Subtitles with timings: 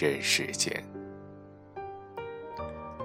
[0.00, 0.72] 人世间。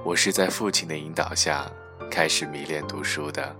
[0.01, 1.69] 我是在父亲的引导下
[2.09, 3.53] 开始迷恋读书的。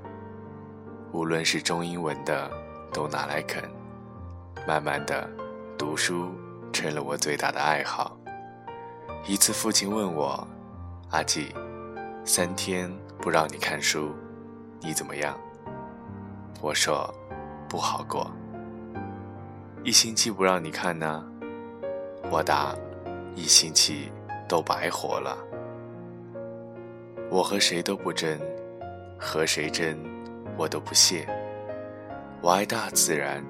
[1.12, 2.49] 无论是中英文的，
[2.93, 3.62] 都拿来啃。
[4.66, 5.29] 慢慢的，
[5.77, 6.31] 读书
[6.71, 8.18] 成了我最大的爱好。
[9.27, 10.48] 一次，父亲问我
[11.12, 11.54] ：“阿季，
[12.23, 14.15] 三天不让你看书，
[14.79, 15.38] 你怎么样？”
[16.62, 17.13] 我说
[17.67, 18.32] ：“不好过。”
[19.84, 21.21] 一星期不让你看呢？
[22.32, 22.73] 我答
[23.36, 24.12] ：“一星期
[24.48, 25.38] 都白活了。”
[27.30, 28.40] 我和谁都不争，
[29.20, 29.98] 和谁争？
[30.58, 31.28] 我都不屑。
[32.41, 33.44] 我爱大自然，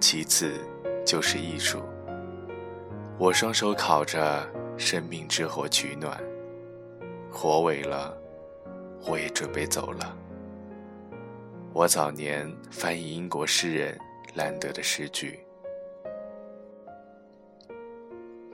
[0.00, 0.54] 其次
[1.04, 1.82] 就是艺术。
[3.18, 6.18] 我双手烤着生命之火取暖，
[7.30, 8.16] 火萎了，
[9.06, 10.16] 我也准备走了。
[11.72, 13.96] 我早年翻译英国诗人
[14.34, 15.38] 兰德的诗句。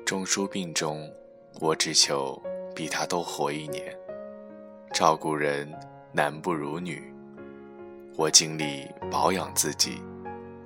[0.09, 1.07] 钟书病中，
[1.61, 2.43] 我只求
[2.75, 3.95] 比他多活一年。
[4.91, 5.71] 照顾人
[6.13, 7.13] 男不如女。
[8.17, 10.01] 我尽力保养自己，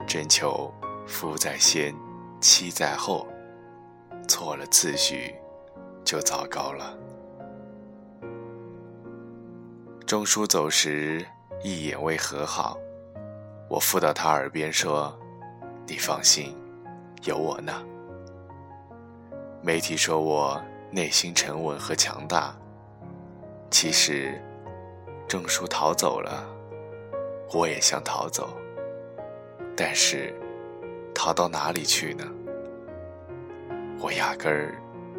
[0.06, 0.72] 真求
[1.08, 1.92] 夫在先，
[2.40, 3.26] 妻在后，
[4.28, 5.34] 错了次序，
[6.04, 6.96] 就糟糕了。
[10.06, 11.27] 钟书走时
[11.64, 12.78] 一眼未和好，
[13.68, 15.12] 我附到他耳边说
[15.88, 16.55] ：“你放心，
[17.24, 17.72] 有我呢。”
[19.64, 22.52] 媒体说我内心沉稳和强大，
[23.70, 24.42] 其实
[25.28, 26.45] 钟书逃走了。
[27.55, 28.58] 我也想逃走，
[29.77, 30.34] 但是
[31.14, 32.24] 逃到哪里去呢？
[34.00, 34.74] 我压根儿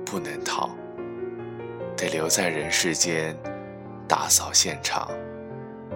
[0.06, 0.70] 不能逃，
[1.96, 3.34] 得留在人世间，
[4.10, 5.10] 打扫现场，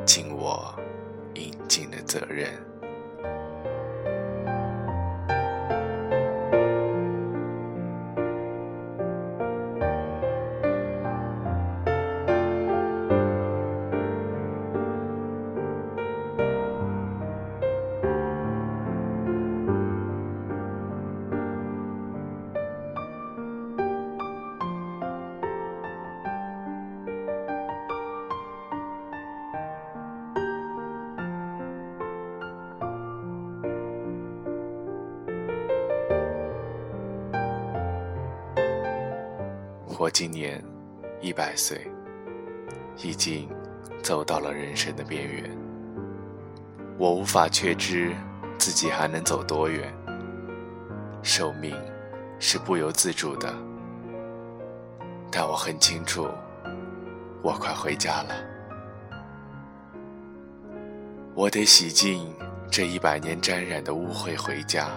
[0.06, 0.74] 尽我
[1.34, 2.50] 应尽的责任。
[40.00, 40.64] 我今年
[41.22, 41.90] 一百岁，
[42.98, 43.50] 已经
[44.04, 45.50] 走到了人生的边缘。
[47.00, 48.16] 我无法确知
[48.60, 49.92] 自己还能走多远。
[51.24, 51.76] 寿命
[52.38, 53.52] 是不由自主的，
[55.32, 56.28] 但我很清楚，
[57.42, 58.36] 我快回家了。
[61.34, 62.32] 我得洗净
[62.70, 64.90] 这一百年沾染的污秽回家。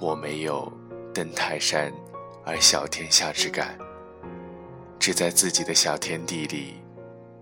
[0.00, 0.72] 我没有
[1.14, 1.92] 登泰山。
[2.46, 3.78] 而小天下之感，
[4.98, 6.74] 只在自己的小天地里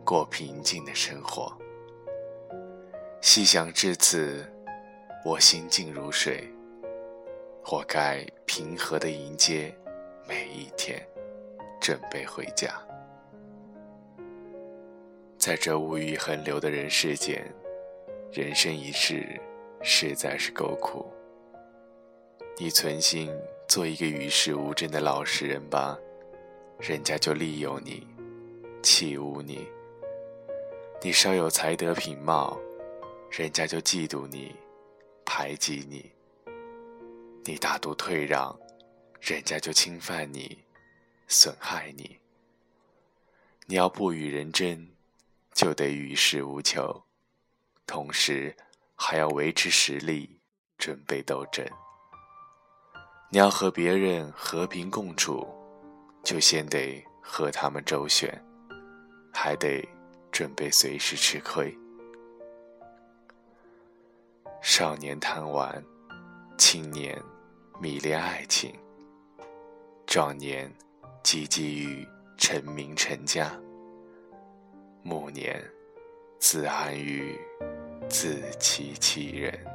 [0.05, 1.53] 过平静的生活。
[3.21, 4.45] 细想至此，
[5.25, 6.49] 我心静如水。
[7.71, 9.75] 我该平和的迎接
[10.29, 11.05] 每一天，
[11.81, 12.69] 准备回家。
[15.37, 17.45] 在这物欲横流的人世间，
[18.33, 19.41] 人生一世
[19.83, 21.13] 实在是够苦。
[22.57, 23.33] 你存心。
[23.73, 25.99] 做一个与世无争的老实人吧，
[26.79, 28.07] 人家就利用你，
[28.83, 29.67] 欺侮你；
[31.01, 32.61] 你稍有才德品貌，
[33.31, 34.55] 人家就嫉妒你，
[35.25, 36.05] 排挤你；
[37.47, 38.55] 你大度退让，
[39.23, 40.59] 人家就侵犯你，
[41.27, 42.19] 损害你。
[43.65, 44.87] 你要不与人争，
[45.55, 47.03] 就得与世无求，
[47.87, 48.55] 同时
[48.95, 50.39] 还要维持实力，
[50.77, 51.67] 准备斗争。
[53.35, 55.49] 你要和别人和平共处，
[56.23, 58.31] 就先得和他们周旋，
[59.33, 59.83] 还得
[60.31, 61.75] 准备随时吃亏。
[64.61, 65.83] 少年贪玩，
[66.59, 67.19] 青年
[67.81, 68.71] 迷恋爱情，
[70.05, 70.71] 壮年
[71.25, 72.07] 汲汲于
[72.37, 73.59] 成名成家，
[75.03, 75.59] 暮年
[76.39, 77.41] 自安于
[78.11, 79.72] 自欺欺人。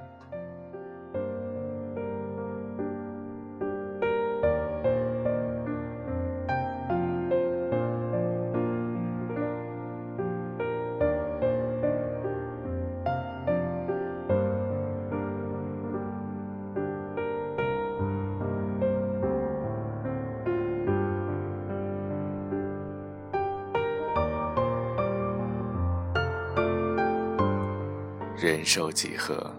[28.47, 29.53] 人寿几何，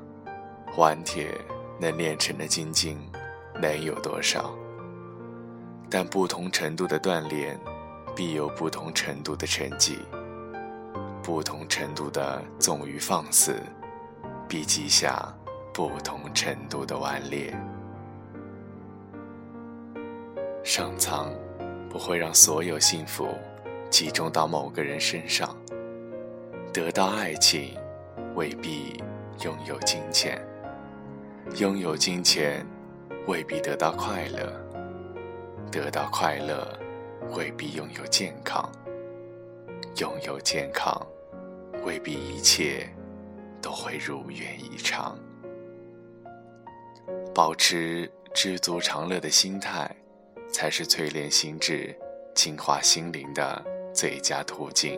[0.79, 1.29] 顽铁
[1.79, 2.99] 能炼成的精金
[3.61, 4.56] 能有多少？
[5.90, 7.61] 但不同程度的锻炼，
[8.17, 9.99] 必有不同程度的成绩；
[11.23, 13.56] 不同程度的纵欲放肆，
[14.49, 15.23] 必记下
[15.75, 17.55] 不同程度的顽劣。
[20.64, 21.31] 上苍
[21.90, 23.29] 不会让所有幸福
[23.90, 25.55] 集中到某个人身上，
[26.73, 27.76] 得到爱情。
[28.38, 29.02] 未必
[29.43, 30.40] 拥有金钱，
[31.56, 32.64] 拥有金钱
[33.26, 34.52] 未必得到快乐，
[35.73, 36.79] 得到快乐
[37.37, 38.70] 未必拥有健康，
[39.96, 41.05] 拥有健康
[41.85, 42.88] 未必一切
[43.61, 45.19] 都会如愿以偿。
[47.35, 49.93] 保持知足常乐的心态，
[50.49, 51.93] 才是淬炼心智、
[52.37, 53.61] 净化心灵的
[53.93, 54.96] 最佳途径。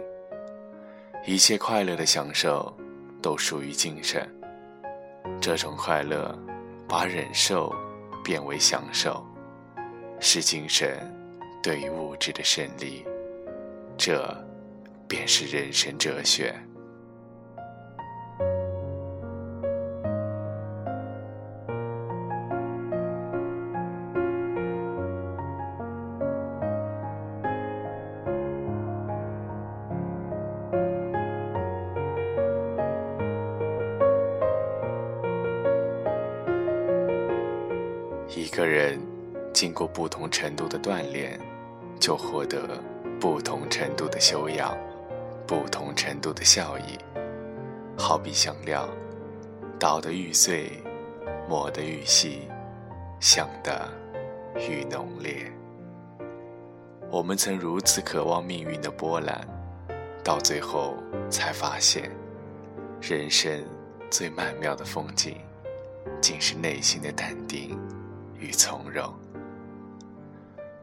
[1.25, 2.71] 一切快乐的享受。
[3.23, 4.29] 都属于精神。
[5.41, 6.37] 这种快乐，
[6.89, 7.75] 把忍受
[8.25, 9.25] 变为享受，
[10.19, 10.99] 是精神
[11.63, 13.05] 对于物质的胜利。
[13.97, 14.35] 这，
[15.09, 16.55] 便是人生哲学。
[38.61, 39.01] 个人
[39.55, 41.41] 经过不同程度的锻炼，
[41.99, 42.79] 就获得
[43.19, 44.77] 不同程度的修养，
[45.47, 46.99] 不同程度的效益。
[47.97, 48.87] 好比香料，
[49.79, 50.73] 捣得愈碎，
[51.49, 52.51] 磨得愈细，
[53.19, 53.89] 香得
[54.57, 55.51] 愈浓烈。
[57.11, 59.41] 我们曾如此渴望命运的波澜，
[60.23, 60.99] 到最后
[61.31, 62.11] 才发现，
[63.01, 63.65] 人生
[64.11, 65.39] 最曼妙的风景，
[66.21, 67.80] 竟是内心的淡定。
[68.41, 69.15] 与从容，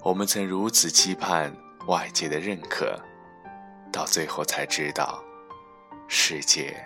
[0.04, 1.52] 我们曾如此期盼
[1.88, 2.98] 外界的认可，
[3.92, 5.24] 到最后才知道，
[6.08, 6.78] 世界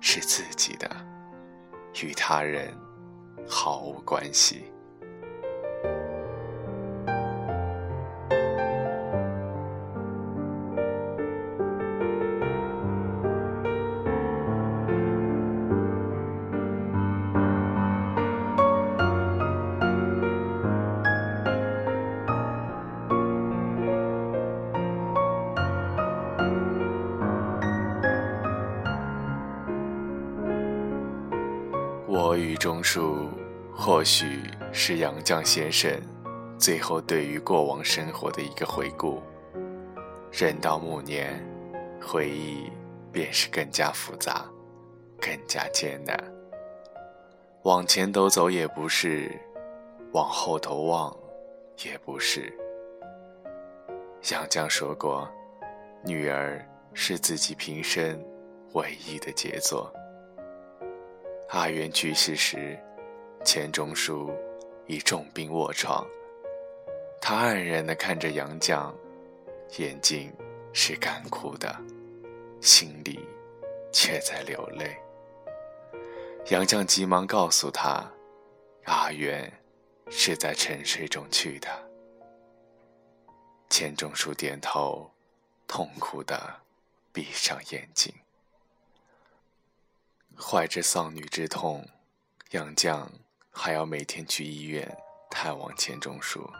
[0.00, 0.90] 是自己的，
[2.02, 2.76] 与他人
[3.48, 4.64] 毫无关系。
[32.12, 33.28] 我与钟书，
[33.72, 34.40] 或许
[34.72, 35.88] 是杨绛先生
[36.58, 39.22] 最后对于过往生活的一个回顾。
[40.32, 41.40] 人到暮年，
[42.02, 42.68] 回忆
[43.12, 44.44] 便是更加复杂，
[45.20, 46.18] 更加艰难。
[47.62, 49.30] 往前头走也不是，
[50.10, 51.16] 往后头望
[51.84, 52.52] 也不是。
[54.32, 55.30] 杨绛说过
[56.04, 56.60] ：“女儿
[56.92, 58.20] 是自己平生
[58.72, 59.88] 唯一的杰作。”
[61.52, 62.78] 阿元去世时，
[63.44, 64.32] 钱钟书
[64.86, 66.06] 已重病卧床。
[67.20, 68.94] 他黯然地看着杨绛，
[69.78, 70.32] 眼睛
[70.72, 71.76] 是干枯的，
[72.60, 73.18] 心里
[73.92, 74.96] 却在流泪。
[76.50, 78.08] 杨绛急忙告诉他
[78.86, 79.52] ：“阿元
[80.08, 81.68] 是在沉睡中去的。”
[83.68, 85.10] 钱钟书点头，
[85.66, 86.60] 痛苦地
[87.12, 88.14] 闭上眼睛。
[90.36, 91.86] 怀着丧女之痛，
[92.50, 93.06] 杨绛
[93.50, 94.96] 还要每天去医院
[95.30, 96.50] 探望钱钟书，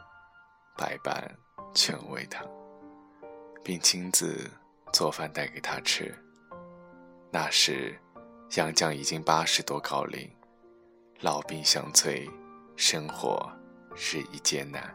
[0.77, 1.35] 百般
[1.75, 2.45] 劝慰他，
[3.65, 4.51] 并亲自
[4.93, 6.15] 做饭带给他吃。
[7.31, 7.99] 那时，
[8.57, 10.31] 杨绛已经八十多高龄，
[11.21, 12.29] 老病相催，
[12.77, 13.51] 生活
[13.95, 14.95] 日益艰难。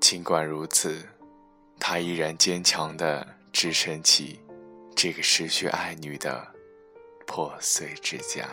[0.00, 1.06] 尽管如此，
[1.78, 4.40] 他依然坚强地支撑起
[4.94, 6.55] 这个失去爱女的。
[7.26, 8.48] 破碎之家。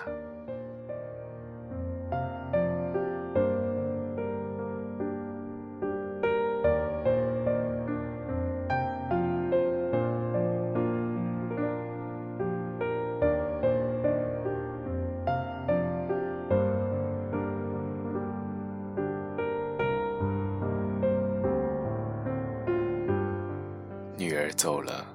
[24.15, 25.05] 女儿走了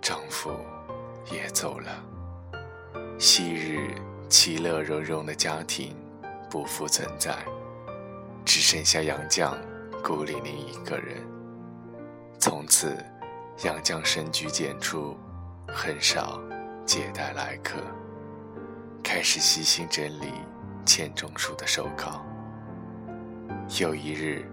[0.00, 0.50] 丈夫
[1.30, 2.13] 也走了。
[3.18, 3.94] 昔日
[4.28, 5.94] 其乐融融的家庭
[6.50, 7.36] 不复存在，
[8.44, 9.56] 只剩下杨绛
[10.02, 11.22] 孤零零一个人。
[12.38, 12.96] 从此，
[13.64, 15.16] 杨绛深居简出，
[15.68, 16.40] 很少
[16.84, 17.76] 接待来客，
[19.02, 20.32] 开始悉心整理
[20.84, 22.24] 钱钟书的手稿。
[23.80, 24.44] 有一日，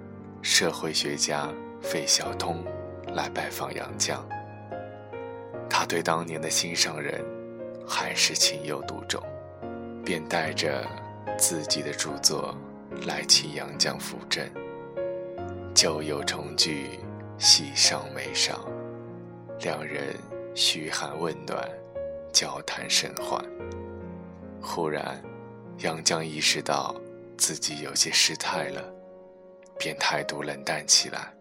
[0.41, 1.49] 社会学家
[1.81, 2.63] 费孝通
[3.15, 4.19] 来拜访杨绛，
[5.67, 7.40] 他对当年的心上人。
[7.93, 9.21] 还是情有独钟，
[10.05, 10.87] 便带着
[11.37, 12.55] 自己的著作
[13.05, 14.49] 来请杨绛扶正。
[15.75, 16.87] 旧友重聚，
[17.37, 18.65] 喜上眉梢，
[19.59, 20.15] 两人
[20.55, 21.69] 嘘寒问暖，
[22.31, 23.43] 交谈甚欢。
[24.61, 25.21] 忽然，
[25.79, 26.95] 杨绛意识到
[27.37, 28.81] 自己有些失态了，
[29.77, 31.33] 便态度冷淡起来。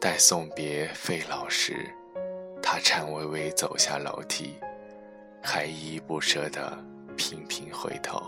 [0.00, 1.86] 待送别费老时，
[2.62, 4.54] 他颤巍巍走下楼梯。
[5.48, 6.76] 还依依不舍地
[7.16, 8.20] 频频回头。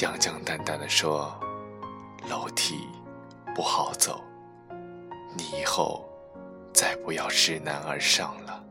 [0.00, 1.38] 杨绛淡淡的说
[2.30, 2.86] ：“楼梯
[3.54, 4.24] 不好走，
[5.36, 6.08] 你以后
[6.72, 8.64] 再不要知难而上了。”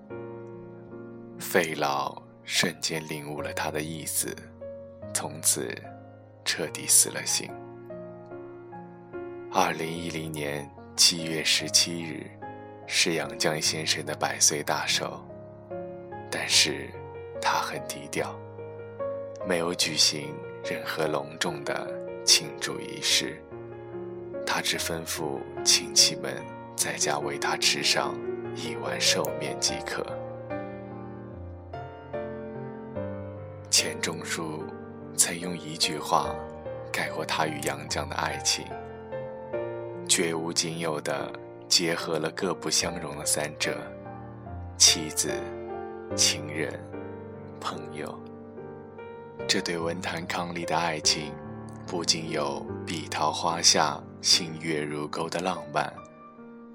[1.37, 4.35] 费老瞬间领悟了他的意思，
[5.13, 5.71] 从此
[6.43, 7.47] 彻底死了心。
[9.53, 12.25] 二零一零年七月十七日，
[12.87, 15.23] 是杨绛先生的百岁大寿。
[16.29, 16.89] 但是，
[17.41, 18.37] 他很低调，
[19.47, 21.87] 没有举行任何隆重的
[22.25, 23.41] 庆祝仪式。
[24.45, 26.35] 他只吩咐亲戚们
[26.75, 28.15] 在家为他吃上
[28.55, 30.05] 一碗寿面即可。
[33.69, 34.63] 钱钟书
[35.15, 36.35] 曾用一句话
[36.91, 38.65] 概括他与杨绛的爱情：
[40.07, 41.31] 绝无仅有的
[41.67, 43.77] 结合了各不相容的三者，
[44.77, 45.31] 妻子。
[46.15, 46.73] 情人、
[47.59, 48.17] 朋友，
[49.47, 51.31] 这对文坛伉俪的爱情，
[51.85, 55.93] 不仅有碧桃花下星月如钩的浪漫，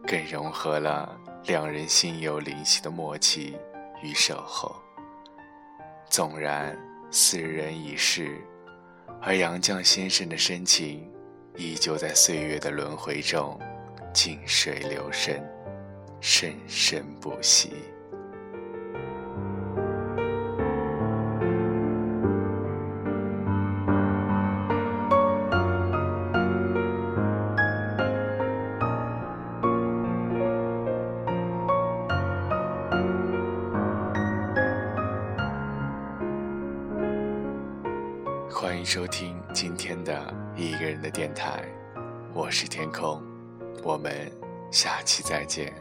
[0.07, 3.57] 更融合了两人心有灵犀的默契
[4.03, 4.77] 与守候。
[6.09, 6.79] 纵然
[7.11, 8.39] 四人已逝，
[9.21, 11.11] 而杨绛先生的深情，
[11.57, 13.59] 依旧在岁月的轮回中，
[14.13, 15.43] 静水流深，
[16.21, 17.73] 生生不息。
[38.83, 41.63] 迎收听今天的一个人的电台，
[42.35, 43.23] 我是天空，
[43.85, 44.29] 我们
[44.73, 45.73] 下期再见。